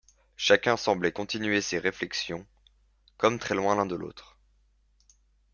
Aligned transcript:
Chacun 0.35 0.77
semblait 0.77 1.11
continuer 1.11 1.61
ses 1.61 1.77
réflexions, 1.77 2.47
comme 3.17 3.37
très 3.37 3.53
loin 3.53 3.75
l'un 3.75 3.85
de 3.85 3.93
l'autre. 3.93 4.35